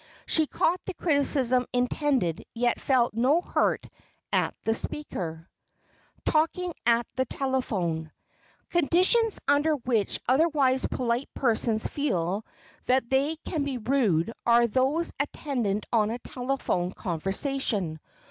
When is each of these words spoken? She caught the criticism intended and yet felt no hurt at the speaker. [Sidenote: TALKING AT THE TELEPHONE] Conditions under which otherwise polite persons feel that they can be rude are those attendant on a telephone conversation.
She 0.25 0.47
caught 0.47 0.83
the 0.85 0.95
criticism 0.95 1.67
intended 1.73 2.37
and 2.37 2.45
yet 2.55 2.81
felt 2.81 3.13
no 3.13 3.39
hurt 3.39 3.87
at 4.33 4.55
the 4.63 4.73
speaker. 4.73 5.47
[Sidenote: 5.47 6.25
TALKING 6.25 6.73
AT 6.87 7.05
THE 7.17 7.25
TELEPHONE] 7.25 8.11
Conditions 8.71 9.39
under 9.47 9.75
which 9.75 10.19
otherwise 10.27 10.87
polite 10.87 11.29
persons 11.35 11.85
feel 11.85 12.43
that 12.87 13.11
they 13.11 13.35
can 13.45 13.63
be 13.63 13.77
rude 13.77 14.31
are 14.43 14.65
those 14.65 15.11
attendant 15.19 15.85
on 15.93 16.09
a 16.09 16.17
telephone 16.17 16.93
conversation. 16.93 17.99